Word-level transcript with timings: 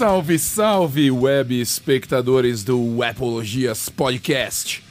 Salve, 0.00 0.38
salve, 0.38 1.10
web 1.10 1.60
espectadores 1.60 2.64
do 2.64 3.02
Apologias 3.02 3.90
Podcast. 3.90 4.82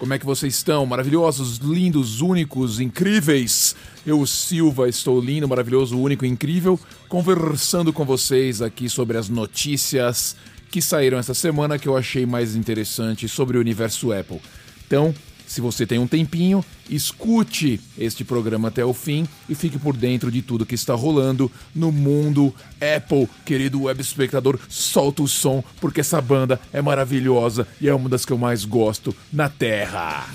Como 0.00 0.12
é 0.14 0.18
que 0.18 0.26
vocês 0.26 0.56
estão? 0.56 0.84
Maravilhosos, 0.84 1.58
lindos, 1.58 2.20
únicos, 2.20 2.80
incríveis. 2.80 3.76
Eu, 4.04 4.26
Silva, 4.26 4.88
estou 4.88 5.20
lindo, 5.20 5.46
maravilhoso, 5.46 5.96
único, 5.96 6.26
incrível, 6.26 6.76
conversando 7.08 7.92
com 7.92 8.04
vocês 8.04 8.60
aqui 8.60 8.88
sobre 8.88 9.16
as 9.16 9.28
notícias 9.28 10.34
que 10.72 10.82
saíram 10.82 11.18
essa 11.18 11.34
semana 11.34 11.78
que 11.78 11.86
eu 11.86 11.96
achei 11.96 12.26
mais 12.26 12.56
interessante 12.56 13.28
sobre 13.28 13.56
o 13.56 13.60
universo 13.60 14.12
Apple. 14.12 14.40
Então, 14.84 15.14
se 15.52 15.60
você 15.60 15.86
tem 15.86 15.98
um 15.98 16.06
tempinho, 16.06 16.64
escute 16.88 17.78
este 17.98 18.24
programa 18.24 18.68
até 18.68 18.82
o 18.82 18.94
fim 18.94 19.28
e 19.50 19.54
fique 19.54 19.78
por 19.78 19.94
dentro 19.94 20.30
de 20.30 20.40
tudo 20.40 20.64
que 20.64 20.74
está 20.74 20.94
rolando 20.94 21.52
no 21.74 21.92
mundo 21.92 22.54
Apple. 22.80 23.28
Querido 23.44 23.82
web 23.82 24.00
espectador, 24.00 24.58
solta 24.66 25.22
o 25.22 25.28
som, 25.28 25.62
porque 25.78 26.00
essa 26.00 26.22
banda 26.22 26.58
é 26.72 26.80
maravilhosa 26.80 27.68
e 27.78 27.86
é 27.86 27.94
uma 27.94 28.08
das 28.08 28.24
que 28.24 28.32
eu 28.32 28.38
mais 28.38 28.64
gosto 28.64 29.14
na 29.30 29.50
Terra. 29.50 30.26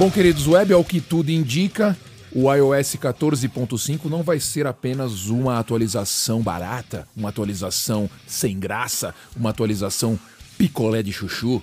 Bom, 0.00 0.10
queridos, 0.10 0.46
web, 0.46 0.72
ao 0.72 0.82
que 0.82 0.98
tudo 0.98 1.30
indica, 1.30 1.94
o 2.32 2.50
iOS 2.50 2.96
14.5 2.96 4.06
não 4.06 4.22
vai 4.22 4.40
ser 4.40 4.66
apenas 4.66 5.26
uma 5.26 5.58
atualização 5.58 6.40
barata, 6.40 7.06
uma 7.14 7.28
atualização 7.28 8.08
sem 8.26 8.58
graça, 8.58 9.14
uma 9.36 9.50
atualização 9.50 10.18
picolé 10.56 11.02
de 11.02 11.12
chuchu. 11.12 11.60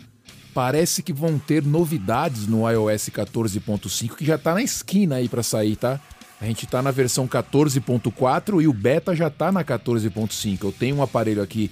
Parece 0.53 1.01
que 1.01 1.11
vão 1.11 1.39
ter 1.39 1.63
novidades 1.63 2.45
no 2.45 2.69
iOS 2.69 3.09
14.5 3.09 4.15
que 4.15 4.23
já 4.23 4.37
tá 4.37 4.53
na 4.53 4.61
esquina 4.61 5.15
aí 5.15 5.27
para 5.27 5.41
sair, 5.41 5.75
tá? 5.75 5.99
A 6.39 6.45
gente 6.45 6.67
tá 6.67 6.79
na 6.79 6.91
versão 6.91 7.27
14.4 7.27 8.61
e 8.61 8.67
o 8.67 8.73
beta 8.73 9.15
já 9.15 9.31
tá 9.31 9.51
na 9.51 9.63
14.5. 9.63 10.63
Eu 10.63 10.71
tenho 10.71 10.97
um 10.97 11.01
aparelho 11.01 11.41
aqui 11.41 11.71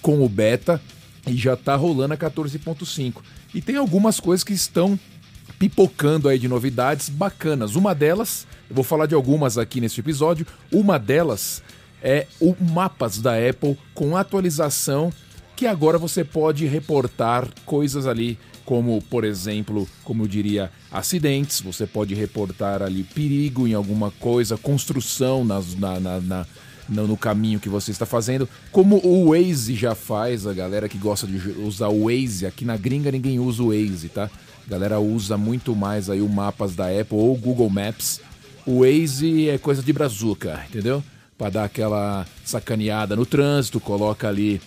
com 0.00 0.24
o 0.24 0.28
beta 0.28 0.80
e 1.26 1.36
já 1.36 1.54
tá 1.54 1.76
rolando 1.76 2.14
a 2.14 2.16
14.5. 2.16 3.16
E 3.54 3.60
tem 3.60 3.76
algumas 3.76 4.18
coisas 4.18 4.42
que 4.42 4.54
estão 4.54 4.98
pipocando 5.58 6.28
aí 6.28 6.38
de 6.38 6.48
novidades 6.48 7.08
bacanas. 7.08 7.74
Uma 7.74 7.94
delas, 7.94 8.46
eu 8.68 8.74
vou 8.74 8.84
falar 8.84 9.06
de 9.06 9.14
algumas 9.14 9.58
aqui 9.58 9.80
neste 9.80 10.00
episódio. 10.00 10.46
Uma 10.72 10.98
delas 10.98 11.62
é 12.02 12.26
o 12.40 12.54
Mapas 12.60 13.18
da 13.18 13.32
Apple 13.34 13.76
com 13.94 14.16
atualização 14.16 15.12
que 15.56 15.66
agora 15.66 15.98
você 15.98 16.22
pode 16.22 16.66
reportar 16.66 17.48
coisas 17.66 18.06
ali 18.06 18.38
como, 18.64 19.02
por 19.02 19.24
exemplo, 19.24 19.88
como 20.04 20.24
eu 20.24 20.28
diria, 20.28 20.70
acidentes, 20.92 21.62
você 21.62 21.86
pode 21.86 22.14
reportar 22.14 22.82
ali 22.82 23.02
perigo 23.02 23.66
em 23.66 23.72
alguma 23.72 24.10
coisa, 24.10 24.58
construção 24.58 25.42
nas, 25.42 25.74
na, 25.74 25.98
na, 25.98 26.20
na 26.20 26.46
no, 26.86 27.16
caminho 27.16 27.58
que 27.58 27.68
você 27.68 27.90
está 27.90 28.04
fazendo, 28.04 28.48
como 28.70 28.96
o 28.96 29.30
Waze 29.30 29.74
já 29.74 29.94
faz, 29.94 30.46
a 30.46 30.52
galera 30.52 30.86
que 30.86 30.98
gosta 30.98 31.26
de 31.26 31.38
usar 31.60 31.88
o 31.88 32.04
Waze, 32.04 32.44
aqui 32.44 32.64
na 32.64 32.76
gringa 32.76 33.10
ninguém 33.10 33.38
usa 33.38 33.62
o 33.62 33.68
Waze, 33.68 34.10
tá? 34.10 34.30
A 34.68 34.70
galera 34.70 35.00
usa 35.00 35.38
muito 35.38 35.74
mais 35.74 36.10
aí 36.10 36.20
o 36.20 36.28
mapas 36.28 36.76
da 36.76 36.88
Apple 36.88 37.16
ou 37.16 37.34
Google 37.34 37.70
Maps. 37.70 38.20
O 38.66 38.80
Waze 38.80 39.48
é 39.48 39.56
coisa 39.56 39.82
de 39.82 39.94
brazuca, 39.94 40.62
entendeu? 40.68 41.02
Para 41.38 41.48
dar 41.48 41.64
aquela 41.64 42.26
sacaneada 42.44 43.16
no 43.16 43.24
trânsito, 43.24 43.80
coloca 43.80 44.28
ali 44.28 44.60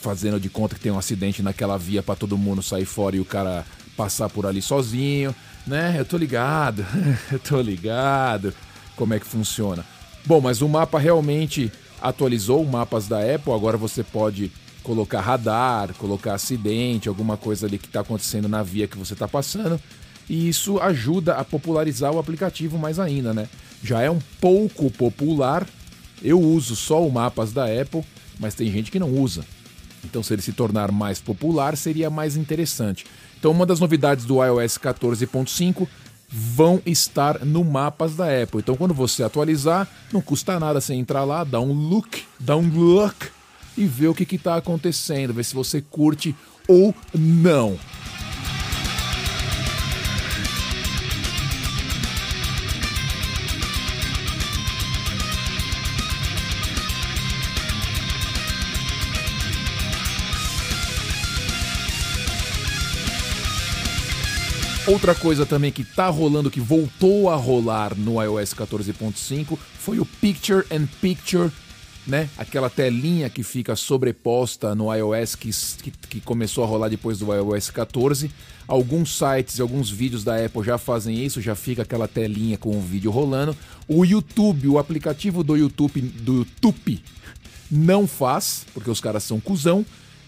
fazendo 0.00 0.40
de 0.40 0.48
conta 0.48 0.74
que 0.74 0.80
tem 0.80 0.90
um 0.90 0.98
acidente 0.98 1.42
naquela 1.42 1.76
via 1.76 2.02
para 2.02 2.16
todo 2.16 2.38
mundo 2.38 2.62
sair 2.62 2.86
fora 2.86 3.14
e 3.14 3.20
o 3.20 3.26
cara 3.26 3.66
passar 3.94 4.30
por 4.30 4.46
ali 4.46 4.62
sozinho, 4.62 5.34
né? 5.66 5.96
Eu 5.98 6.06
tô 6.06 6.16
ligado, 6.16 6.82
eu 7.30 7.38
tô 7.38 7.60
ligado 7.60 8.54
como 8.96 9.12
é 9.12 9.20
que 9.20 9.26
funciona. 9.26 9.84
Bom, 10.24 10.40
mas 10.40 10.62
o 10.62 10.68
mapa 10.68 10.98
realmente 10.98 11.70
atualizou 12.00 12.64
mapas 12.64 13.06
da 13.06 13.18
Apple, 13.18 13.52
agora 13.52 13.76
você 13.76 14.02
pode 14.02 14.50
colocar 14.82 15.20
radar, 15.20 15.94
colocar 15.94 16.34
acidente, 16.34 17.08
alguma 17.08 17.36
coisa 17.36 17.66
ali 17.66 17.78
que 17.78 17.86
está 17.86 18.00
acontecendo 18.00 18.48
na 18.48 18.62
via 18.62 18.88
que 18.88 18.98
você 18.98 19.12
está 19.12 19.28
passando. 19.28 19.80
E 20.28 20.48
isso 20.48 20.78
ajuda 20.78 21.34
a 21.34 21.44
popularizar 21.44 22.12
o 22.12 22.18
aplicativo 22.18 22.78
mais 22.78 22.98
ainda, 22.98 23.34
né? 23.34 23.48
Já 23.82 24.02
é 24.02 24.10
um 24.10 24.20
pouco 24.40 24.90
popular. 24.90 25.66
Eu 26.22 26.40
uso 26.40 26.76
só 26.76 27.04
o 27.04 27.10
mapas 27.10 27.52
da 27.52 27.64
Apple, 27.64 28.04
mas 28.38 28.54
tem 28.54 28.70
gente 28.70 28.90
que 28.90 28.98
não 28.98 29.10
usa. 29.10 29.44
Então, 30.04 30.22
se 30.22 30.32
ele 30.32 30.42
se 30.42 30.52
tornar 30.52 30.90
mais 30.90 31.20
popular, 31.20 31.76
seria 31.76 32.10
mais 32.10 32.36
interessante. 32.36 33.04
Então, 33.38 33.50
uma 33.50 33.66
das 33.66 33.80
novidades 33.80 34.24
do 34.24 34.44
iOS 34.44 34.78
14.5 34.78 35.86
vão 36.28 36.80
estar 36.86 37.44
no 37.44 37.62
mapas 37.62 38.16
da 38.16 38.24
Apple. 38.24 38.60
Então, 38.60 38.76
quando 38.76 38.94
você 38.94 39.22
atualizar, 39.22 39.88
não 40.12 40.20
custa 40.20 40.58
nada 40.58 40.80
você 40.80 40.94
entrar 40.94 41.24
lá, 41.24 41.44
dar 41.44 41.60
um 41.60 41.72
look, 41.72 42.24
dar 42.40 42.56
um 42.56 42.68
look 42.68 43.30
e 43.76 43.84
ver 43.84 44.08
o 44.08 44.14
que 44.14 44.34
está 44.34 44.56
acontecendo, 44.56 45.34
ver 45.34 45.44
se 45.44 45.54
você 45.54 45.80
curte 45.80 46.34
ou 46.68 46.94
não. 47.14 47.78
Outra 64.84 65.14
coisa 65.14 65.46
também 65.46 65.70
que 65.70 65.84
tá 65.84 66.08
rolando, 66.08 66.50
que 66.50 66.60
voltou 66.60 67.30
a 67.30 67.36
rolar 67.36 67.96
no 67.96 68.20
iOS 68.20 68.52
14.5, 68.52 69.56
foi 69.78 70.00
o 70.00 70.04
Picture 70.04 70.66
and 70.72 70.86
Picture 71.00 71.52
né? 72.06 72.28
Aquela 72.36 72.68
telinha 72.68 73.30
que 73.30 73.42
fica 73.42 73.76
sobreposta 73.76 74.74
no 74.74 74.92
iOS 74.92 75.34
que, 75.34 75.50
que, 75.82 75.90
que, 75.90 76.20
começou 76.20 76.64
a 76.64 76.66
rolar 76.66 76.88
depois 76.88 77.18
do 77.18 77.32
iOS 77.32 77.70
14. 77.70 78.30
Alguns 78.66 79.16
sites 79.16 79.58
e 79.58 79.62
alguns 79.62 79.90
vídeos 79.90 80.24
da 80.24 80.44
Apple 80.44 80.62
já 80.62 80.78
fazem 80.78 81.24
isso, 81.24 81.40
já 81.40 81.54
fica 81.54 81.82
aquela 81.82 82.08
telinha 82.08 82.56
com 82.56 82.76
o 82.76 82.80
vídeo 82.80 83.10
rolando. 83.10 83.56
O 83.86 84.04
YouTube, 84.04 84.68
o 84.68 84.78
aplicativo 84.78 85.42
do 85.44 85.56
YouTube, 85.56 86.00
do 86.00 86.38
YouTube 86.38 87.02
não 87.70 88.06
faz, 88.06 88.66
porque 88.74 88.90
os 88.90 89.00
caras 89.00 89.22
são 89.24 89.40
cuzão. 89.40 89.84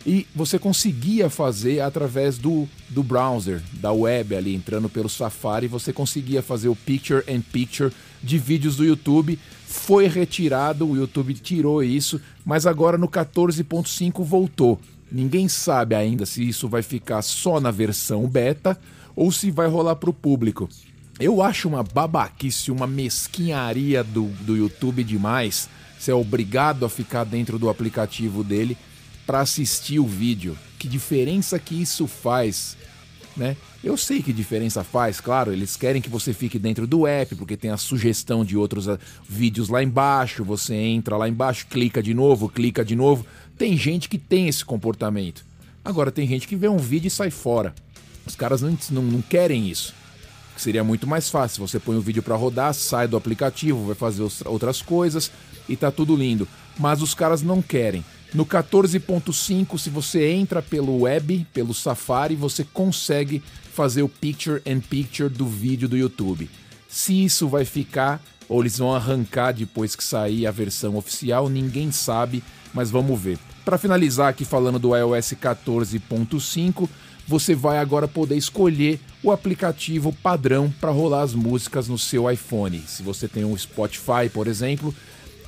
E 0.06 0.26
você 0.34 0.58
conseguia 0.58 1.30
fazer 1.30 1.80
através 1.80 2.36
do, 2.36 2.68
do 2.90 3.02
browser, 3.02 3.62
da 3.72 3.90
web 3.90 4.36
ali, 4.36 4.54
entrando 4.54 4.86
pelo 4.88 5.08
Safari, 5.08 5.66
você 5.66 5.94
conseguia 5.94 6.42
fazer 6.42 6.68
o 6.68 6.76
Picture 6.76 7.24
and 7.26 7.40
Picture 7.40 7.90
de 8.24 8.38
vídeos 8.38 8.76
do 8.76 8.84
YouTube 8.84 9.38
foi 9.66 10.06
retirado, 10.06 10.88
o 10.88 10.96
YouTube 10.96 11.34
tirou 11.34 11.82
isso, 11.82 12.20
mas 12.44 12.66
agora 12.66 12.96
no 12.96 13.08
14.5 13.08 14.24
voltou. 14.24 14.80
Ninguém 15.10 15.48
sabe 15.48 15.94
ainda 15.94 16.24
se 16.24 16.48
isso 16.48 16.68
vai 16.68 16.82
ficar 16.82 17.22
só 17.22 17.60
na 17.60 17.70
versão 17.70 18.26
beta 18.26 18.78
ou 19.14 19.30
se 19.30 19.50
vai 19.50 19.68
rolar 19.68 19.96
para 19.96 20.10
o 20.10 20.14
público. 20.14 20.68
Eu 21.20 21.42
acho 21.42 21.68
uma 21.68 21.82
babaquice, 21.82 22.72
uma 22.72 22.86
mesquinharia 22.86 24.02
do, 24.02 24.24
do 24.40 24.56
YouTube 24.56 25.04
demais. 25.04 25.68
Você 25.98 26.10
é 26.10 26.14
obrigado 26.14 26.84
a 26.84 26.88
ficar 26.88 27.24
dentro 27.24 27.58
do 27.58 27.68
aplicativo 27.68 28.42
dele 28.42 28.76
para 29.26 29.40
assistir 29.40 29.98
o 29.98 30.06
vídeo. 30.06 30.58
Que 30.78 30.88
diferença 30.88 31.58
que 31.58 31.80
isso 31.80 32.06
faz, 32.06 32.76
né? 33.36 33.56
Eu 33.82 33.96
sei 33.96 34.22
que 34.22 34.32
diferença 34.32 34.84
faz, 34.84 35.20
claro, 35.20 35.52
eles 35.52 35.76
querem 35.76 36.00
que 36.00 36.08
você 36.08 36.32
fique 36.32 36.58
dentro 36.58 36.86
do 36.86 37.06
app, 37.06 37.34
porque 37.34 37.56
tem 37.56 37.70
a 37.70 37.76
sugestão 37.76 38.44
de 38.44 38.56
outros 38.56 38.86
uh, 38.86 38.98
vídeos 39.28 39.68
lá 39.68 39.82
embaixo, 39.82 40.44
você 40.44 40.74
entra 40.74 41.16
lá 41.16 41.28
embaixo, 41.28 41.66
clica 41.66 42.02
de 42.02 42.14
novo, 42.14 42.48
clica 42.48 42.84
de 42.84 42.94
novo. 42.94 43.26
Tem 43.58 43.76
gente 43.76 44.08
que 44.08 44.18
tem 44.18 44.48
esse 44.48 44.64
comportamento. 44.64 45.44
Agora 45.84 46.10
tem 46.10 46.26
gente 46.26 46.48
que 46.48 46.56
vê 46.56 46.68
um 46.68 46.78
vídeo 46.78 47.08
e 47.08 47.10
sai 47.10 47.30
fora. 47.30 47.74
Os 48.26 48.34
caras 48.34 48.62
não, 48.62 48.76
não, 48.90 49.02
não 49.02 49.22
querem 49.22 49.68
isso. 49.68 49.94
Seria 50.56 50.84
muito 50.84 51.06
mais 51.06 51.28
fácil. 51.28 51.66
Você 51.66 51.78
põe 51.78 51.96
o 51.96 52.00
vídeo 52.00 52.22
para 52.22 52.36
rodar, 52.36 52.72
sai 52.72 53.06
do 53.06 53.16
aplicativo, 53.16 53.86
vai 53.86 53.94
fazer 53.94 54.26
outras 54.46 54.80
coisas 54.80 55.30
e 55.68 55.76
tá 55.76 55.90
tudo 55.90 56.16
lindo. 56.16 56.48
Mas 56.78 57.02
os 57.02 57.12
caras 57.12 57.42
não 57.42 57.60
querem. 57.60 58.04
No 58.34 58.44
14.5, 58.44 59.78
se 59.78 59.88
você 59.88 60.32
entra 60.32 60.60
pelo 60.60 61.02
web, 61.02 61.46
pelo 61.54 61.72
Safari, 61.72 62.34
você 62.34 62.64
consegue 62.64 63.40
fazer 63.72 64.02
o 64.02 64.08
picture 64.08 64.60
and 64.66 64.80
picture 64.80 65.28
do 65.28 65.46
vídeo 65.46 65.88
do 65.88 65.96
YouTube. 65.96 66.50
Se 66.88 67.24
isso 67.24 67.46
vai 67.46 67.64
ficar 67.64 68.20
ou 68.48 68.60
eles 68.60 68.78
vão 68.78 68.92
arrancar 68.92 69.52
depois 69.52 69.94
que 69.94 70.02
sair 70.02 70.48
a 70.48 70.50
versão 70.50 70.96
oficial, 70.96 71.48
ninguém 71.48 71.92
sabe, 71.92 72.42
mas 72.74 72.90
vamos 72.90 73.20
ver. 73.20 73.38
Para 73.64 73.78
finalizar 73.78 74.30
aqui 74.30 74.44
falando 74.44 74.80
do 74.80 74.96
iOS 74.96 75.34
14.5, 75.34 76.88
você 77.28 77.54
vai 77.54 77.78
agora 77.78 78.08
poder 78.08 78.36
escolher 78.36 78.98
o 79.22 79.30
aplicativo 79.30 80.12
padrão 80.12 80.74
para 80.80 80.90
rolar 80.90 81.22
as 81.22 81.34
músicas 81.34 81.86
no 81.86 81.96
seu 81.96 82.28
iPhone. 82.28 82.82
Se 82.88 83.00
você 83.00 83.28
tem 83.28 83.44
um 83.44 83.56
Spotify, 83.56 84.28
por 84.32 84.48
exemplo, 84.48 84.92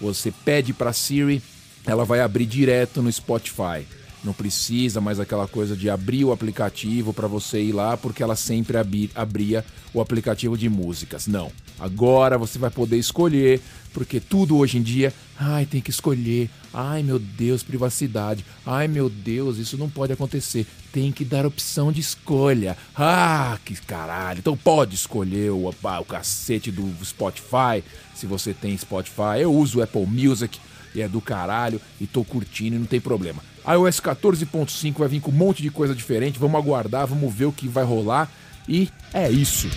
você 0.00 0.30
pede 0.30 0.72
para 0.72 0.92
Siri, 0.92 1.42
ela 1.86 2.04
vai 2.04 2.20
abrir 2.20 2.46
direto 2.46 3.00
no 3.00 3.10
Spotify. 3.10 3.86
Não 4.24 4.32
precisa 4.32 5.00
mais 5.00 5.20
aquela 5.20 5.46
coisa 5.46 5.76
de 5.76 5.88
abrir 5.88 6.24
o 6.24 6.32
aplicativo 6.32 7.12
para 7.12 7.28
você 7.28 7.62
ir 7.62 7.72
lá, 7.72 7.96
porque 7.96 8.24
ela 8.24 8.34
sempre 8.34 8.76
abri 8.76 9.08
abria 9.14 9.64
o 9.94 10.00
aplicativo 10.00 10.58
de 10.58 10.68
músicas. 10.68 11.28
Não. 11.28 11.52
Agora 11.78 12.36
você 12.36 12.58
vai 12.58 12.70
poder 12.70 12.96
escolher, 12.96 13.60
porque 13.92 14.18
tudo 14.18 14.56
hoje 14.56 14.78
em 14.78 14.82
dia, 14.82 15.14
ai, 15.38 15.64
tem 15.64 15.80
que 15.80 15.90
escolher. 15.90 16.50
Ai, 16.74 17.04
meu 17.04 17.20
Deus, 17.20 17.62
privacidade. 17.62 18.44
Ai, 18.64 18.88
meu 18.88 19.08
Deus, 19.08 19.58
isso 19.58 19.78
não 19.78 19.88
pode 19.88 20.12
acontecer. 20.12 20.66
Tem 20.90 21.12
que 21.12 21.24
dar 21.24 21.46
opção 21.46 21.92
de 21.92 22.00
escolha. 22.00 22.76
Ah, 22.96 23.58
que 23.64 23.76
caralho. 23.82 24.40
Então 24.40 24.56
pode 24.56 24.96
escolher 24.96 25.52
o, 25.52 25.68
o 25.68 26.04
cacete 26.04 26.72
do 26.72 26.92
Spotify, 27.04 27.84
se 28.14 28.26
você 28.26 28.52
tem 28.52 28.76
Spotify. 28.76 29.40
Eu 29.40 29.54
uso 29.54 29.78
o 29.78 29.82
Apple 29.82 30.06
Music 30.06 30.58
e 30.94 31.02
é 31.02 31.08
do 31.08 31.20
caralho 31.20 31.80
e 32.00 32.06
tô 32.06 32.24
curtindo 32.24 32.76
e 32.76 32.78
não 32.78 32.86
tem 32.86 33.00
problema 33.00 33.42
iOS 33.66 34.00
14.5 34.00 34.98
vai 34.98 35.08
vir 35.08 35.20
com 35.20 35.30
um 35.30 35.34
monte 35.34 35.60
de 35.60 35.70
coisa 35.70 35.94
diferente. 35.94 36.38
Vamos 36.38 36.60
aguardar, 36.60 37.06
vamos 37.06 37.34
ver 37.34 37.46
o 37.46 37.52
que 37.52 37.66
vai 37.66 37.84
rolar. 37.84 38.30
E 38.68 38.88
é 39.12 39.30
isso. 39.30 39.68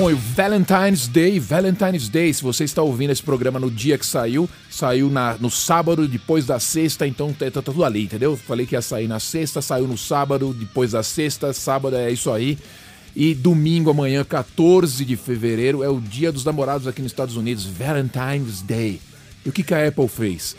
O 0.00 0.16
Valentine's 0.16 1.06
Day, 1.06 1.38
Valentine's 1.38 2.08
Day, 2.08 2.32
se 2.32 2.42
você 2.42 2.64
está 2.64 2.80
ouvindo 2.80 3.10
esse 3.10 3.22
programa 3.22 3.60
no 3.60 3.70
dia 3.70 3.98
que 3.98 4.06
saiu, 4.06 4.48
saiu 4.70 5.10
na, 5.10 5.34
no 5.34 5.50
sábado, 5.50 6.08
depois 6.08 6.46
da 6.46 6.58
sexta, 6.58 7.06
então 7.06 7.34
tá, 7.34 7.50
tá, 7.50 7.60
tudo 7.60 7.84
ali, 7.84 8.04
entendeu? 8.04 8.34
Falei 8.34 8.64
que 8.64 8.74
ia 8.74 8.80
sair 8.80 9.06
na 9.06 9.20
sexta, 9.20 9.60
saiu 9.60 9.86
no 9.86 9.98
sábado, 9.98 10.54
depois 10.54 10.92
da 10.92 11.02
sexta, 11.02 11.52
sábado 11.52 11.96
é 11.96 12.10
isso 12.10 12.30
aí. 12.30 12.58
E 13.14 13.34
domingo, 13.34 13.90
amanhã, 13.90 14.24
14 14.24 15.04
de 15.04 15.16
fevereiro, 15.16 15.82
é 15.82 15.88
o 15.90 16.00
dia 16.00 16.32
dos 16.32 16.46
namorados 16.46 16.86
aqui 16.86 17.02
nos 17.02 17.12
Estados 17.12 17.36
Unidos, 17.36 17.66
Valentine's 17.66 18.62
Day. 18.62 19.02
E 19.44 19.50
o 19.50 19.52
que, 19.52 19.62
que 19.62 19.74
a 19.74 19.86
Apple 19.86 20.08
fez? 20.08 20.56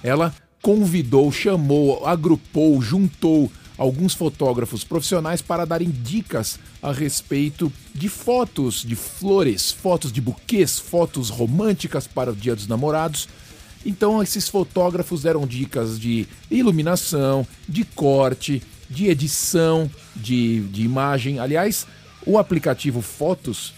Ela 0.00 0.32
convidou, 0.62 1.32
chamou, 1.32 2.06
agrupou, 2.06 2.80
juntou 2.80 3.50
alguns 3.76 4.14
fotógrafos 4.14 4.84
profissionais 4.84 5.42
para 5.42 5.64
darem 5.64 5.90
dicas 5.90 6.58
a 6.82 6.92
respeito 6.92 7.72
de 7.94 8.08
fotos 8.08 8.82
de 8.82 8.94
flores, 8.94 9.72
fotos 9.72 10.12
de 10.12 10.20
buquês, 10.20 10.78
fotos 10.78 11.28
românticas 11.30 12.06
para 12.06 12.32
o 12.32 12.36
Dia 12.36 12.54
dos 12.54 12.66
Namorados. 12.66 13.28
Então, 13.84 14.22
esses 14.22 14.48
fotógrafos 14.48 15.22
deram 15.22 15.46
dicas 15.46 15.98
de 15.98 16.26
iluminação, 16.50 17.46
de 17.68 17.84
corte, 17.84 18.62
de 18.88 19.08
edição 19.08 19.90
de, 20.14 20.60
de 20.68 20.82
imagem. 20.82 21.38
Aliás, 21.38 21.86
o 22.26 22.38
aplicativo 22.38 23.02
Fotos 23.02 23.74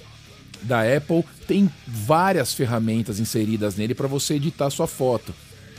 da 0.62 0.82
Apple 0.82 1.24
tem 1.46 1.70
várias 1.86 2.54
ferramentas 2.54 3.18
inseridas 3.18 3.76
nele 3.76 3.94
para 3.94 4.08
você 4.08 4.34
editar 4.34 4.70
sua 4.70 4.86
foto. 4.86 5.34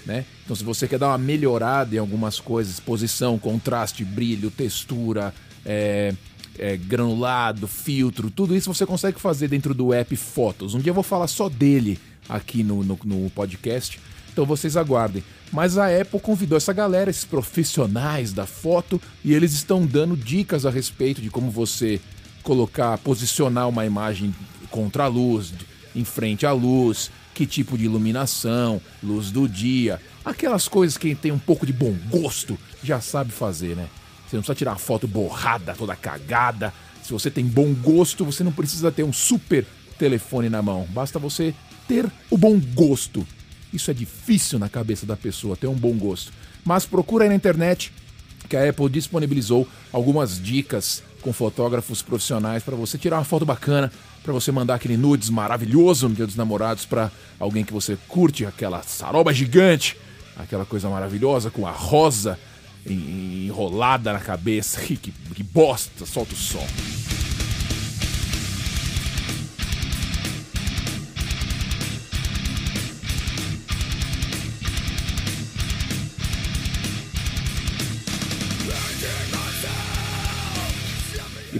Né? 0.07 0.23
Então, 0.45 0.55
se 0.55 0.63
você 0.63 0.87
quer 0.87 0.97
dar 0.97 1.09
uma 1.09 1.17
melhorada 1.17 1.93
em 1.93 1.99
algumas 1.99 2.39
coisas, 2.39 2.75
exposição, 2.75 3.37
contraste, 3.37 4.05
brilho, 4.05 4.49
textura, 4.49 5.33
é, 5.65 6.13
é, 6.57 6.77
granulado, 6.77 7.67
filtro, 7.67 8.31
tudo 8.31 8.55
isso 8.55 8.73
você 8.73 8.85
consegue 8.85 9.19
fazer 9.19 9.49
dentro 9.49 9.73
do 9.73 9.93
app 9.93 10.15
Fotos. 10.15 10.73
Um 10.73 10.79
dia 10.79 10.91
eu 10.91 10.95
vou 10.95 11.03
falar 11.03 11.27
só 11.27 11.49
dele 11.49 11.99
aqui 12.29 12.63
no, 12.63 12.85
no, 12.85 12.97
no 13.03 13.29
podcast, 13.31 13.99
então 14.31 14.45
vocês 14.45 14.77
aguardem. 14.77 15.21
Mas 15.51 15.77
a 15.77 15.87
Apple 15.87 16.21
convidou 16.21 16.57
essa 16.57 16.71
galera, 16.71 17.09
esses 17.09 17.25
profissionais 17.25 18.31
da 18.31 18.45
foto, 18.45 19.01
e 19.25 19.33
eles 19.33 19.51
estão 19.51 19.85
dando 19.85 20.15
dicas 20.15 20.65
a 20.65 20.69
respeito 20.69 21.21
de 21.21 21.29
como 21.29 21.51
você 21.51 21.99
colocar, 22.43 22.97
posicionar 22.99 23.67
uma 23.67 23.85
imagem 23.85 24.33
contra 24.71 25.03
a 25.03 25.07
luz, 25.07 25.53
em 25.93 26.05
frente 26.05 26.45
à 26.45 26.53
luz, 26.53 27.11
que 27.37 27.45
tipo 27.45 27.77
de 27.77 27.85
iluminação, 27.85 28.81
luz 29.03 29.29
do 29.29 29.47
dia, 29.47 30.01
aquelas 30.25 30.67
coisas 30.67 30.97
que 30.97 31.13
tem 31.13 31.31
um 31.31 31.37
pouco 31.37 31.67
de 31.67 31.71
bom 31.71 31.95
gosto 32.09 32.57
já 32.83 32.99
sabe 32.99 33.31
fazer, 33.31 33.75
né? 33.75 33.87
Você 34.25 34.35
não 34.35 34.41
precisa 34.41 34.55
tirar 34.55 34.75
foto 34.77 35.07
borrada, 35.07 35.75
toda 35.75 35.95
cagada. 35.95 36.73
Se 37.03 37.13
você 37.13 37.29
tem 37.29 37.45
bom 37.45 37.75
gosto, 37.75 38.25
você 38.25 38.43
não 38.43 38.51
precisa 38.51 38.91
ter 38.91 39.03
um 39.03 39.13
super 39.13 39.67
telefone 39.99 40.49
na 40.49 40.63
mão. 40.63 40.87
Basta 40.89 41.19
você 41.19 41.53
ter 41.87 42.11
o 42.31 42.39
bom 42.39 42.59
gosto. 42.73 43.25
Isso 43.71 43.91
é 43.91 43.93
difícil 43.93 44.57
na 44.57 44.67
cabeça 44.67 45.05
da 45.05 45.15
pessoa, 45.15 45.55
ter 45.55 45.67
um 45.67 45.75
bom 45.75 45.93
gosto. 45.93 46.33
Mas 46.65 46.87
procura 46.87 47.25
aí 47.25 47.29
na 47.29 47.35
internet 47.35 47.93
que 48.49 48.57
a 48.57 48.67
Apple 48.67 48.89
disponibilizou 48.89 49.67
algumas 49.93 50.41
dicas 50.41 51.03
com 51.21 51.31
fotógrafos 51.31 52.01
profissionais 52.01 52.63
para 52.63 52.75
você 52.75 52.97
tirar 52.97 53.17
uma 53.17 53.23
foto 53.23 53.45
bacana, 53.45 53.91
para 54.27 54.33
você 54.33 54.51
mandar 54.51 54.75
aquele 54.75 54.97
nudes 54.97 55.29
maravilhoso 55.29 56.09
no 56.09 56.13
Dia 56.13 56.27
dos 56.27 56.35
Namorados 56.35 56.85
para 56.85 57.09
alguém 57.39 57.63
que 57.63 57.71
você 57.71 57.97
curte, 58.09 58.45
aquela 58.45 58.83
saroba 58.83 59.33
gigante, 59.33 59.95
aquela 60.35 60.65
coisa 60.65 60.89
maravilhosa 60.89 61.49
com 61.49 61.65
a 61.65 61.71
rosa 61.71 62.37
enrolada 62.85 64.11
na 64.11 64.19
cabeça. 64.19 64.81
que, 64.83 64.97
que 64.97 65.43
bosta, 65.43 66.05
solta 66.05 66.33
o 66.33 66.37
som. 66.37 66.67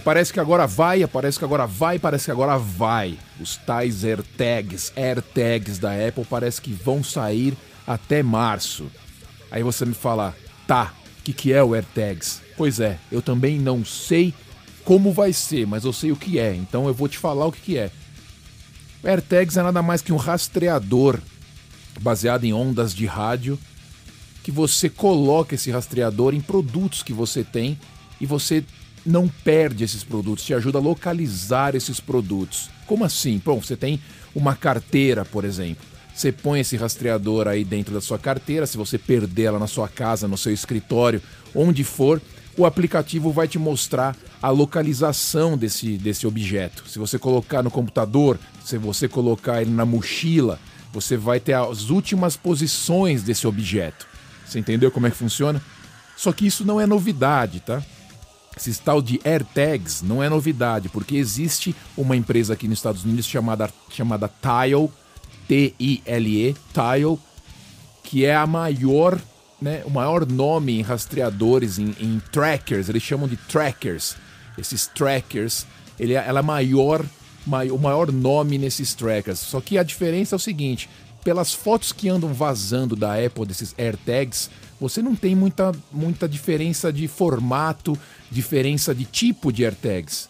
Parece 0.08 0.32
que 0.32 0.40
agora 0.40 0.66
vai, 0.66 1.06
parece 1.06 1.38
que 1.38 1.44
agora 1.44 1.68
vai, 1.68 2.00
parece 2.00 2.24
que 2.24 2.32
agora 2.32 2.58
vai. 2.58 3.20
Os 3.42 3.58
tais 3.58 4.06
AirTags, 4.06 4.94
AirTags 4.96 5.80
da 5.80 5.92
Apple 6.08 6.24
parece 6.24 6.62
que 6.62 6.72
vão 6.72 7.04
sair 7.04 7.58
até 7.86 8.24
março. 8.24 8.90
Aí 9.52 9.62
você 9.64 9.86
me 9.86 9.94
fala, 9.94 10.34
tá, 10.66 10.94
o 11.20 11.24
que, 11.24 11.34
que 11.34 11.52
é 11.52 11.62
o 11.62 11.76
AirTags? 11.76 12.42
Pois 12.56 12.80
é, 12.80 12.98
eu 13.12 13.22
também 13.22 13.60
não 13.60 13.84
sei 13.84 14.34
como 14.86 15.12
vai 15.12 15.34
ser, 15.34 15.68
mas 15.68 15.84
eu 15.84 15.92
sei 15.92 16.14
o 16.14 16.16
que 16.16 16.40
é, 16.40 16.56
então 16.56 16.88
eu 16.88 16.94
vou 16.94 17.10
te 17.10 17.18
falar 17.18 17.46
o 17.46 17.52
que, 17.52 17.60
que 17.60 17.78
é. 17.78 17.92
O 19.04 19.08
AirTags 19.10 19.58
é 19.58 19.62
nada 19.62 19.82
mais 19.82 20.02
que 20.02 20.14
um 20.14 20.18
rastreador 20.18 21.20
baseado 22.00 22.46
em 22.46 22.54
ondas 22.54 22.96
de 22.96 23.06
rádio 23.06 23.60
que 24.42 24.52
você 24.52 24.90
coloca 24.90 25.56
esse 25.56 25.70
rastreador 25.70 26.34
em 26.34 26.40
produtos 26.40 27.04
que 27.04 27.12
você 27.12 27.44
tem 27.44 27.78
e 28.22 28.26
você 28.26 28.64
não 29.08 29.28
perde 29.28 29.84
esses 29.84 30.04
produtos, 30.04 30.44
te 30.44 30.54
ajuda 30.54 30.78
a 30.78 30.82
localizar 30.82 31.76
esses 31.76 32.00
produtos. 32.00 32.70
Como 32.86 33.04
assim? 33.04 33.42
Bom, 33.44 33.62
você 33.62 33.76
tem 33.76 34.00
uma 34.36 34.56
carteira, 34.56 35.24
por 35.24 35.46
exemplo. 35.46 35.86
Você 36.14 36.32
põe 36.32 36.60
esse 36.60 36.76
rastreador 36.76 37.48
aí 37.48 37.64
dentro 37.64 37.94
da 37.94 38.02
sua 38.02 38.18
carteira, 38.18 38.66
se 38.66 38.76
você 38.76 38.98
perder 38.98 39.44
ela 39.44 39.60
na 39.60 39.68
sua 39.68 39.88
casa, 39.88 40.28
no 40.28 40.38
seu 40.38 40.52
escritório, 40.52 41.22
onde 41.54 41.84
for, 41.84 42.22
o 42.58 42.66
aplicativo 42.66 43.32
vai 43.32 43.48
te 43.48 43.60
mostrar 43.60 44.16
a 44.42 44.50
localização 44.50 45.56
desse, 45.56 45.98
desse 45.98 46.26
objeto. 46.26 46.84
Se 46.88 46.98
você 46.98 47.20
colocar 47.20 47.62
no 47.62 47.70
computador, 47.70 48.40
se 48.66 48.78
você 48.78 49.08
colocar 49.08 49.62
ele 49.62 49.72
na 49.72 49.86
mochila, 49.86 50.60
você 50.92 51.16
vai 51.16 51.40
ter 51.40 51.54
as 51.54 51.90
últimas 51.92 52.36
posições 52.36 53.22
desse 53.22 53.46
objeto. 53.46 54.08
Você 54.46 54.58
entendeu 54.58 54.90
como 54.90 55.06
é 55.06 55.12
que 55.12 55.18
funciona? 55.18 55.62
Só 56.16 56.34
que 56.34 56.48
isso 56.48 56.66
não 56.66 56.82
é 56.82 56.88
novidade, 56.88 57.60
tá? 57.60 57.84
Esse 58.58 58.82
tal 58.82 59.02
de 59.02 59.20
AirTags 59.24 60.02
não 60.02 60.22
é 60.22 60.30
novidade, 60.30 60.90
porque 60.90 61.16
existe 61.16 61.76
uma 61.96 62.16
empresa 62.16 62.54
aqui 62.54 62.68
nos 62.68 62.80
Estados 62.80 63.04
Unidos 63.06 63.26
chamada, 63.26 63.70
chamada 63.90 64.30
Tile, 64.42 64.90
T-I-L-E, 65.48 66.56
Tile, 66.74 67.20
que 68.04 68.26
é 68.26 68.36
a 68.36 68.48
maior, 68.48 69.20
né, 69.62 69.84
o 69.86 69.90
maior 69.90 70.26
nome 70.26 70.80
em 70.80 70.82
rastreadores, 70.82 71.78
em, 71.78 71.96
em 72.00 72.22
trackers, 72.32 72.90
eles 72.90 73.04
chamam 73.04 73.28
de 73.28 73.38
trackers. 73.38 74.16
Esses 74.58 74.88
trackers, 74.88 75.66
ele, 76.00 76.14
é, 76.14 76.26
ela 76.28 76.40
é 76.40 76.44
maior, 76.44 77.06
mai, 77.46 77.70
o 77.70 77.78
maior 77.78 78.12
nome 78.12 78.58
nesses 78.58 78.94
trackers. 78.94 79.40
Só 79.40 79.62
que 79.62 79.78
a 79.78 79.84
diferença 79.84 80.36
é 80.36 80.38
o 80.38 80.40
seguinte, 80.40 80.90
pelas 81.24 81.54
fotos 81.54 81.92
que 81.92 82.10
andam 82.10 82.34
vazando 82.34 82.96
da 82.96 83.14
Apple 83.14 83.46
desses 83.46 83.76
AirTags, 83.78 84.50
você 84.80 85.02
não 85.02 85.16
tem 85.16 85.36
muita, 85.36 85.72
muita 85.92 86.28
diferença 86.28 86.92
de 86.92 87.08
formato, 87.08 87.98
diferença 88.30 88.94
de 88.94 89.06
tipo 89.06 89.52
de 89.52 89.66
AirTags. 89.66 90.30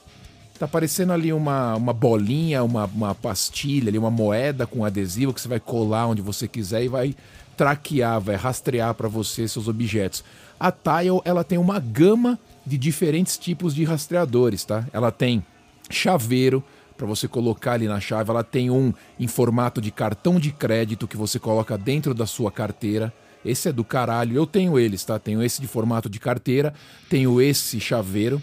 Tá 0.58 0.68
parecendo 0.68 1.14
ali 1.14 1.32
uma, 1.32 1.76
uma 1.76 1.94
bolinha, 1.94 2.64
uma, 2.64 2.86
uma 2.86 3.14
pastilha, 3.14 3.90
ali, 3.90 3.98
uma 3.98 4.10
moeda 4.10 4.66
com 4.66 4.84
adesivo 4.84 5.34
que 5.34 5.42
você 5.42 5.48
vai 5.48 5.60
colar 5.60 6.08
onde 6.08 6.22
você 6.22 6.48
quiser 6.48 6.84
e 6.84 6.88
vai 6.88 7.16
traquear, 7.56 8.20
vai 8.20 8.36
rastrear 8.36 8.94
para 8.94 9.08
você 9.08 9.48
seus 9.48 9.68
objetos. 9.68 10.24
A 10.60 10.72
Tile 10.72 11.22
ela 11.26 11.44
tem 11.44 11.58
uma 11.58 11.80
gama 11.80 12.40
de 12.66 12.78
diferentes 12.78 13.38
tipos 13.38 13.76
de 13.76 13.84
rastreadores, 13.84 14.64
tá? 14.64 14.86
Ela 14.92 15.12
tem 15.12 15.46
chaveiro 15.90 16.64
para 16.98 17.06
você 17.06 17.28
colocar 17.28 17.74
ali 17.74 17.88
na 17.88 18.00
chave, 18.00 18.30
ela 18.30 18.44
tem 18.44 18.72
um 18.72 18.92
em 19.20 19.28
formato 19.28 19.80
de 19.80 19.92
cartão 19.92 20.40
de 20.40 20.52
crédito 20.52 21.08
que 21.08 21.16
você 21.16 21.40
coloca 21.40 21.78
dentro 21.78 22.14
da 22.14 22.26
sua 22.26 22.52
carteira. 22.52 23.14
Esse 23.48 23.70
é 23.70 23.72
do 23.72 23.84
caralho. 23.84 24.36
Eu 24.36 24.46
tenho 24.46 24.78
eles, 24.78 25.04
tá? 25.04 25.18
Tenho 25.18 25.42
esse 25.42 25.62
de 25.62 25.68
formato 25.68 26.10
de 26.10 26.20
carteira, 26.20 26.74
tenho 27.10 27.42
esse 27.42 27.80
chaveiro, 27.80 28.42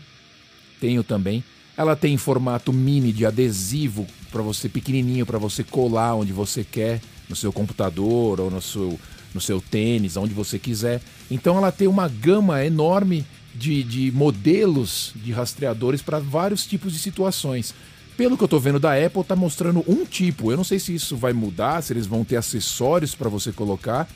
tenho 0.80 1.04
também. 1.04 1.44
Ela 1.76 1.94
tem 1.94 2.16
formato 2.16 2.72
mini 2.72 3.12
de 3.12 3.26
adesivo 3.26 4.06
para 4.30 4.42
você 4.42 4.68
pequenininho 4.68 5.26
para 5.26 5.38
você 5.38 5.62
colar 5.62 6.14
onde 6.14 6.32
você 6.32 6.64
quer, 6.64 7.00
no 7.28 7.36
seu 7.36 7.52
computador 7.52 8.40
ou 8.40 8.50
no 8.50 8.60
seu 8.60 8.98
no 9.34 9.40
seu 9.40 9.60
tênis, 9.60 10.16
onde 10.16 10.32
você 10.32 10.60
quiser. 10.60 11.02
Então 11.28 11.58
ela 11.58 11.72
tem 11.72 11.88
uma 11.88 12.08
gama 12.08 12.64
enorme 12.64 13.26
de, 13.52 13.82
de 13.82 14.12
modelos 14.12 15.12
de 15.16 15.32
rastreadores 15.32 16.00
para 16.00 16.20
vários 16.20 16.64
tipos 16.64 16.92
de 16.92 17.00
situações. 17.00 17.74
Pelo 18.16 18.36
que 18.36 18.44
eu 18.44 18.46
estou 18.46 18.60
vendo 18.60 18.78
da 18.78 18.94
Apple, 18.94 19.22
está 19.22 19.34
mostrando 19.34 19.84
um 19.88 20.04
tipo. 20.04 20.52
Eu 20.52 20.56
não 20.56 20.62
sei 20.62 20.78
se 20.78 20.94
isso 20.94 21.16
vai 21.16 21.32
mudar, 21.32 21.82
se 21.82 21.92
eles 21.92 22.06
vão 22.06 22.24
ter 22.24 22.36
acessórios 22.36 23.12
para 23.12 23.28
você 23.28 23.50
colocar, 23.50 24.08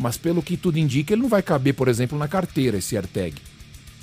mas 0.00 0.16
pelo 0.16 0.42
que 0.42 0.56
tudo 0.56 0.78
indica, 0.78 1.12
ele 1.12 1.20
não 1.20 1.28
vai 1.28 1.42
caber, 1.42 1.74
por 1.74 1.86
exemplo, 1.86 2.18
na 2.18 2.26
carteira 2.26 2.78
esse 2.78 2.96
AirTag. 2.96 3.34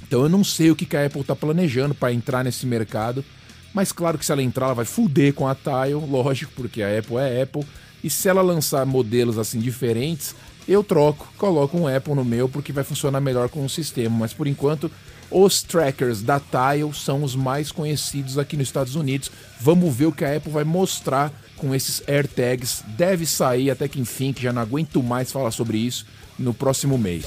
Então 0.04 0.22
eu 0.22 0.30
não 0.30 0.44
sei 0.44 0.70
o 0.70 0.76
que 0.76 0.96
a 0.96 1.08
Apple 1.08 1.22
está 1.22 1.36
planejando 1.36 1.96
para 1.96 2.14
entrar 2.14 2.44
nesse 2.44 2.68
mercado, 2.68 3.26
mas 3.74 3.92
claro 3.92 4.16
que 4.16 4.24
se 4.24 4.32
ela 4.32 4.44
entrar, 4.44 4.68
ela 4.68 4.76
vai 4.76 4.86
fuder 4.86 5.34
com 5.34 5.48
a 5.48 5.56
Tile, 5.56 5.96
lógico, 6.08 6.52
porque 6.56 6.84
a 6.84 7.00
Apple 7.00 7.18
é 7.18 7.42
Apple. 7.42 7.66
E 8.04 8.12
se 8.12 8.30
ela 8.30 8.44
lançar 8.44 8.86
modelos 8.86 9.40
assim 9.40 9.60
diferentes, 9.60 10.36
eu 10.68 10.84
troco, 10.84 11.34
coloco 11.36 11.76
um 11.76 11.88
Apple 11.88 12.14
no 12.14 12.24
meu 12.24 12.48
porque 12.48 12.72
vai 12.72 12.84
funcionar 12.84 13.20
melhor 13.20 13.50
com 13.50 13.66
o 13.66 13.70
sistema. 13.70 14.16
Mas 14.20 14.34
por 14.34 14.46
enquanto, 14.46 14.92
os 15.32 15.64
trackers 15.64 16.22
da 16.22 16.40
Tile 16.40 16.94
são 16.94 17.24
os 17.24 17.36
mais 17.36 17.72
conhecidos 17.72 18.38
aqui 18.38 18.56
nos 18.56 18.68
Estados 18.68 18.96
Unidos. 18.96 19.32
Vamos 19.60 19.96
ver 19.96 20.06
o 20.06 20.12
que 20.12 20.24
a 20.24 20.38
Apple 20.38 20.52
vai 20.52 20.64
mostrar 20.64 21.34
com 21.58 21.76
esses 21.76 22.02
AirTags. 22.08 22.84
Deve 22.96 23.26
sair 23.26 23.72
até 23.72 23.88
que 23.88 24.00
enfim, 24.00 24.32
que 24.32 24.44
já 24.44 24.54
não 24.54 24.62
aguento 24.62 25.04
mais 25.04 25.32
falar 25.32 25.52
sobre 25.52 25.78
isso 25.78 26.06
no 26.40 26.54
próximo 26.54 26.98
mês. 26.98 27.26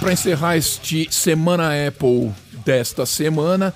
Para 0.00 0.12
encerrar 0.12 0.56
este 0.56 1.08
Semana 1.10 1.70
Apple 1.88 2.32
desta 2.64 3.04
semana, 3.04 3.74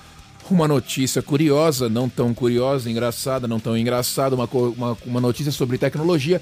uma 0.53 0.67
notícia 0.67 1.21
curiosa, 1.21 1.89
não 1.89 2.09
tão 2.09 2.33
curiosa, 2.33 2.89
engraçada, 2.89 3.47
não 3.47 3.59
tão 3.59 3.77
engraçada, 3.77 4.35
uma, 4.35 4.49
uma, 4.51 4.97
uma 5.05 5.21
notícia 5.21 5.51
sobre 5.51 5.77
tecnologia. 5.77 6.41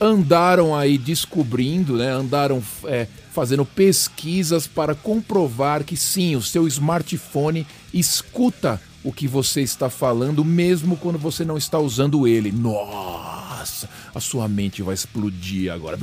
Andaram 0.00 0.76
aí 0.76 0.98
descobrindo, 0.98 1.96
né, 1.96 2.10
andaram 2.10 2.62
é, 2.84 3.06
fazendo 3.32 3.64
pesquisas 3.64 4.66
para 4.66 4.94
comprovar 4.94 5.84
que 5.84 5.96
sim, 5.96 6.36
o 6.36 6.42
seu 6.42 6.66
smartphone 6.68 7.66
escuta 7.94 8.80
o 9.02 9.12
que 9.12 9.28
você 9.28 9.62
está 9.62 9.88
falando, 9.88 10.44
mesmo 10.44 10.96
quando 10.96 11.18
você 11.18 11.44
não 11.44 11.56
está 11.56 11.78
usando 11.78 12.26
ele. 12.26 12.50
Nossa, 12.52 13.88
a 14.14 14.20
sua 14.20 14.48
mente 14.48 14.82
vai 14.82 14.94
explodir 14.94 15.72
agora. 15.72 15.96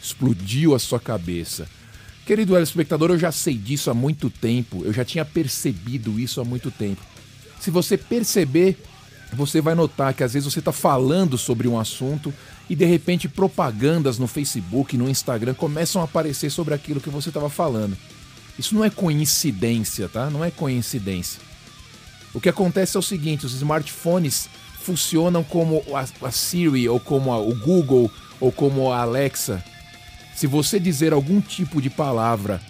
Explodiu 0.00 0.74
a 0.74 0.78
sua 0.78 1.00
cabeça. 1.00 1.66
Querido 2.26 2.58
espectador, 2.58 3.10
eu 3.10 3.18
já 3.18 3.30
sei 3.30 3.54
disso 3.54 3.90
há 3.90 3.94
muito 3.94 4.30
tempo, 4.30 4.82
eu 4.84 4.92
já 4.92 5.04
tinha 5.04 5.24
percebido 5.24 6.18
isso 6.18 6.40
há 6.40 6.44
muito 6.44 6.70
tempo. 6.70 7.02
Se 7.60 7.70
você 7.70 7.98
perceber, 7.98 8.78
você 9.34 9.60
vai 9.60 9.74
notar 9.74 10.14
que 10.14 10.24
às 10.24 10.32
vezes 10.32 10.50
você 10.50 10.58
está 10.58 10.72
falando 10.72 11.36
sobre 11.36 11.68
um 11.68 11.78
assunto 11.78 12.32
e 12.68 12.74
de 12.74 12.84
repente 12.86 13.28
propagandas 13.28 14.18
no 14.18 14.26
Facebook, 14.26 14.96
no 14.96 15.08
Instagram 15.08 15.52
começam 15.52 16.00
a 16.00 16.06
aparecer 16.06 16.50
sobre 16.50 16.72
aquilo 16.72 17.00
que 17.00 17.10
você 17.10 17.28
estava 17.28 17.50
falando. 17.50 17.96
Isso 18.58 18.74
não 18.74 18.84
é 18.84 18.88
coincidência, 18.88 20.08
tá? 20.08 20.30
Não 20.30 20.44
é 20.44 20.50
coincidência. 20.50 21.40
O 22.32 22.40
que 22.40 22.48
acontece 22.48 22.96
é 22.96 23.00
o 23.00 23.02
seguinte: 23.02 23.44
os 23.44 23.54
smartphones 23.54 24.48
funcionam 24.80 25.42
como 25.42 25.82
a, 26.22 26.30
Siri, 26.30 26.88
ou 26.88 27.00
como 27.00 27.32
o 27.36 27.54
Google, 27.54 28.10
ou 28.40 28.52
como 28.52 28.92
a 28.92 29.00
Alexa. 29.00 29.62
Se 30.34 30.46
você 30.46 30.80
dizer 30.80 31.12
algum 31.12 31.40
tipo 31.40 31.80
de 31.80 31.88
palavra 31.88 32.60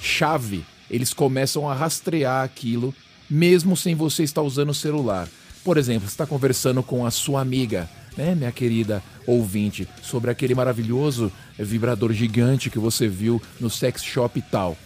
chave, 0.00 0.64
eles 0.90 1.14
começam 1.14 1.68
a 1.70 1.74
rastrear 1.74 2.44
aquilo, 2.44 2.92
mesmo 3.30 3.76
sem 3.76 3.94
você 3.94 4.24
estar 4.24 4.42
usando 4.42 4.70
o 4.70 4.74
celular. 4.74 5.28
Por 5.64 5.78
exemplo, 5.78 6.08
você 6.08 6.14
está 6.14 6.26
conversando 6.26 6.82
com 6.82 7.06
a 7.06 7.10
sua 7.10 7.40
amiga, 7.40 7.88
né, 8.16 8.34
minha 8.34 8.50
querida 8.50 9.02
ouvinte, 9.26 9.88
sobre 10.02 10.30
aquele 10.30 10.54
maravilhoso 10.54 11.30
vibrador 11.56 12.12
gigante 12.12 12.68
que 12.68 12.78
você 12.78 13.06
viu 13.06 13.40
no 13.60 13.70
sex 13.70 14.02
shop 14.02 14.38
e 14.38 14.42
tal. 14.42 14.76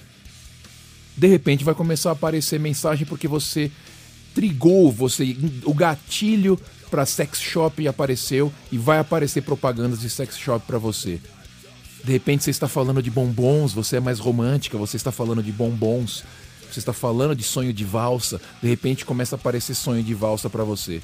De 1.16 1.26
repente 1.26 1.64
vai 1.64 1.74
começar 1.74 2.10
a 2.10 2.12
aparecer 2.12 2.60
mensagem 2.60 3.06
porque 3.06 3.26
você 3.26 3.72
trigou 4.34 4.92
você, 4.92 5.34
o 5.64 5.72
gatilho 5.72 6.60
para 6.90 7.06
sex 7.06 7.40
shop 7.40 7.88
apareceu 7.88 8.52
e 8.70 8.76
vai 8.76 8.98
aparecer 8.98 9.40
propagandas 9.42 10.00
de 10.00 10.10
sex 10.10 10.36
shop 10.36 10.66
para 10.66 10.76
você. 10.78 11.18
De 12.06 12.12
repente 12.12 12.44
você 12.44 12.50
está 12.50 12.68
falando 12.68 13.02
de 13.02 13.10
bombons, 13.10 13.72
você 13.72 13.96
é 13.96 14.00
mais 14.00 14.20
romântica, 14.20 14.78
você 14.78 14.96
está 14.96 15.10
falando 15.10 15.42
de 15.42 15.50
bombons, 15.50 16.22
você 16.70 16.78
está 16.78 16.92
falando 16.92 17.34
de 17.34 17.42
sonho 17.42 17.72
de 17.72 17.84
valsa, 17.84 18.40
de 18.62 18.68
repente 18.68 19.04
começa 19.04 19.34
a 19.34 19.38
aparecer 19.38 19.74
sonho 19.74 20.04
de 20.04 20.14
valsa 20.14 20.48
para 20.48 20.62
você. 20.62 21.02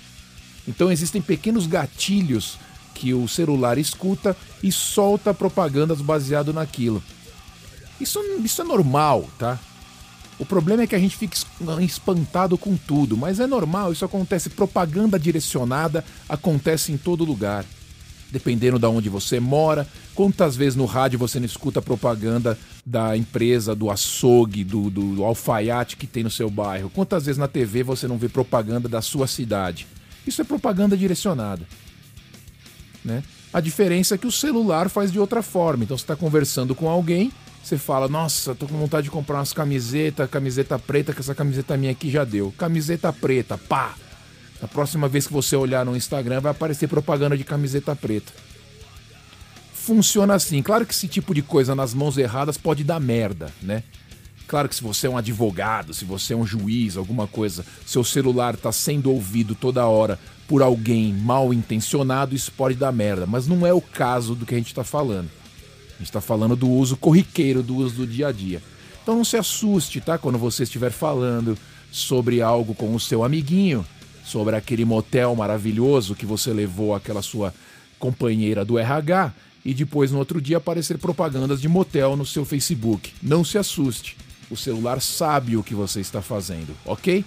Então 0.69 0.93
existem 0.93 1.21
pequenos 1.21 1.67
gatilhos 1.67 2.57
que 2.95 3.13
o 3.13 3.27
celular 3.27 3.79
escuta 3.79 4.37
e 4.63 4.71
solta 4.71 5.35
propagandas 5.35 6.01
baseado 6.01 6.53
naquilo. 6.53 7.03
Isso, 8.01 8.21
isso 8.45 8.63
é 8.63 8.65
normal, 8.65 9.29
tá? 9.41 9.59
O 10.39 10.47
problema 10.47 10.85
é 10.85 10.87
que 10.87 10.95
a 10.95 11.01
gente 11.01 11.17
fica 11.17 11.37
espantado 11.81 12.57
com 12.57 12.77
tudo, 12.77 13.17
mas 13.17 13.41
é 13.41 13.47
normal, 13.49 13.93
isso 13.93 14.05
acontece. 14.05 14.51
Propaganda 14.51 15.19
direcionada 15.19 16.05
acontece 16.29 16.93
em 16.93 16.97
todo 16.97 17.25
lugar. 17.25 17.65
Dependendo 18.33 18.79
de 18.79 18.87
onde 18.87 19.09
você 19.09 19.39
mora, 19.39 19.87
quantas 20.15 20.57
vezes 20.57 20.75
no 20.75 20.87
rádio 20.87 21.19
você 21.19 21.39
não 21.39 21.47
escuta 21.47 21.83
propaganda 21.83 22.59
da 22.85 23.17
empresa, 23.17 23.75
do 23.75 23.91
açougue, 23.91 24.65
do, 24.65 24.89
do, 24.89 25.17
do 25.17 25.25
alfaiate 25.25 25.97
que 25.97 26.07
tem 26.07 26.25
no 26.25 26.31
seu 26.31 26.51
bairro? 26.51 26.91
Quantas 26.91 27.27
vezes 27.27 27.39
na 27.39 27.47
TV 27.47 27.83
você 27.83 28.09
não 28.09 28.17
vê 28.17 28.29
propaganda 28.29 28.89
da 28.89 29.03
sua 29.03 29.27
cidade? 29.27 29.87
Isso 30.27 30.41
é 30.41 30.45
propaganda 30.45 30.97
direcionada. 30.97 31.67
Né? 33.05 33.23
A 33.53 33.61
diferença 33.61 34.15
é 34.15 34.19
que 34.19 34.27
o 34.27 34.33
celular 34.33 34.89
faz 34.89 35.13
de 35.13 35.21
outra 35.21 35.43
forma. 35.43 35.85
Então 35.85 35.97
você 35.99 36.05
está 36.05 36.17
conversando 36.17 36.75
com 36.75 36.89
alguém 36.89 37.31
você 37.63 37.79
fala, 37.79 38.09
nossa, 38.09 38.57
tô 38.57 38.67
com 38.67 38.77
vontade 38.77 39.05
de 39.05 39.11
comprar 39.11 39.39
umas 39.39 39.53
camisetas, 39.53 40.29
camiseta 40.29 40.79
preta, 40.79 41.13
que 41.13 41.21
essa 41.21 41.35
camiseta 41.35 41.77
minha 41.77 41.93
aqui 41.93 42.11
já 42.11 42.25
deu. 42.25 42.53
Camiseta 42.59 43.13
preta, 43.13 43.57
pá! 43.57 43.95
A 44.63 44.69
próxima 44.69 45.09
vez 45.09 45.27
que 45.27 45.33
você 45.33 45.57
olhar 45.57 45.85
no 45.85 45.97
Instagram 45.97 46.41
vai 46.41 46.53
aparecer 46.53 46.89
propaganda 46.89 47.37
de 47.37 47.45
camiseta 47.45 47.95
preta. 47.97 48.33
Funciona 49.75 50.35
assim. 50.35 50.63
Claro 50.63 50.87
que 50.87 50.95
esse 50.95 51.09
tipo 51.09 51.35
de 51.35 51.43
coisa 51.43 51.75
nas 51.75 51.93
mãos 51.93 52.17
erradas 52.17 52.57
pode 52.57 52.85
dar 52.85 53.01
merda, 53.01 53.53
né? 53.61 53.83
Claro 54.47 54.69
que 54.69 54.75
se 54.75 54.83
você 54.83 55.07
é 55.07 55.11
um 55.11 55.17
advogado, 55.17 55.93
se 55.93 56.05
você 56.05 56.35
é 56.35 56.37
um 56.37 56.47
juiz, 56.47 56.97
alguma 56.97 57.27
coisa, 57.27 57.65
seu 57.85 58.05
celular 58.05 58.55
está 58.55 58.71
sendo 58.71 59.11
ouvido 59.11 59.55
toda 59.55 59.87
hora 59.87 60.19
por 60.47 60.63
alguém 60.63 61.13
mal 61.13 61.53
intencionado, 61.53 62.35
isso 62.35 62.53
pode 62.53 62.77
dar 62.77 62.93
merda. 62.93 63.27
Mas 63.27 63.47
não 63.47 63.67
é 63.67 63.73
o 63.73 63.81
caso 63.81 64.35
do 64.35 64.47
que 64.47 64.55
a 64.55 64.59
gente 64.59 64.69
está 64.69 64.85
falando 64.85 65.29
gente 66.03 66.09
está 66.09 66.21
falando 66.21 66.57
do 66.57 66.69
uso 66.69 66.97
corriqueiro, 66.97 67.63
do 67.63 67.77
uso 67.77 67.95
do 67.95 68.07
dia 68.07 68.29
a 68.29 68.33
dia. 68.33 68.61
Então 69.03 69.17
não 69.17 69.25
se 69.25 69.37
assuste, 69.37 70.01
tá? 70.01 70.19
Quando 70.19 70.37
você 70.37 70.65
estiver 70.65 70.91
falando 70.91 71.57
sobre 71.91 72.43
algo 72.43 72.75
com 72.75 72.95
o 72.95 73.01
seu 73.01 73.25
amiguinho, 73.25 73.87
sobre 74.33 74.57
aquele 74.57 74.87
motel 74.87 75.37
maravilhoso 75.37 76.15
que 76.15 76.25
você 76.25 76.51
levou 76.55 76.95
aquela 76.95 77.21
sua 77.21 77.53
companheira 77.99 78.65
do 78.65 78.79
RH 78.79 79.31
e 79.63 79.75
depois 79.75 80.11
no 80.11 80.19
outro 80.19 80.41
dia 80.41 80.57
aparecer 80.57 80.97
propagandas 80.97 81.61
de 81.61 81.69
motel 81.69 82.17
no 82.17 82.25
seu 82.25 82.47
Facebook. 82.47 83.13
Não 83.23 83.45
se 83.45 83.59
assuste. 83.59 84.17
O 84.51 84.57
celular 84.57 85.03
sabe 85.03 85.55
o 85.55 85.63
que 85.63 85.75
você 85.75 86.01
está 86.01 86.23
fazendo, 86.23 86.75
ok? 86.87 87.23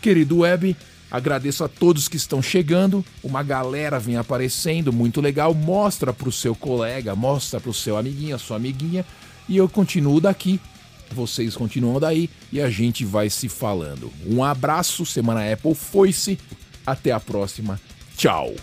Querido 0.00 0.38
web, 0.38 0.74
Agradeço 1.10 1.62
a 1.62 1.68
todos 1.68 2.08
que 2.08 2.16
estão 2.16 2.42
chegando. 2.42 3.04
Uma 3.22 3.40
galera 3.40 4.00
vem 4.00 4.16
aparecendo, 4.16 4.92
muito 4.92 5.20
legal. 5.20 5.54
Mostra 5.54 6.12
para 6.12 6.28
o 6.28 6.32
seu 6.32 6.56
colega, 6.56 7.14
mostra 7.14 7.60
para 7.60 7.70
o 7.70 7.74
seu 7.74 7.96
amiguinho, 7.96 8.34
a 8.34 8.38
sua 8.38 8.56
amiguinha. 8.56 9.06
E 9.48 9.56
eu 9.56 9.68
continuo 9.68 10.20
daqui. 10.20 10.58
Vocês 11.12 11.56
continuam 11.56 12.00
daí 12.00 12.28
e 12.52 12.60
a 12.60 12.70
gente 12.70 13.04
vai 13.04 13.30
se 13.30 13.48
falando. 13.48 14.12
Um 14.26 14.42
abraço, 14.42 15.04
Semana 15.06 15.52
Apple 15.52 15.74
foi-se. 15.74 16.38
Até 16.86 17.12
a 17.12 17.20
próxima. 17.20 17.80
Tchau. 18.16 18.54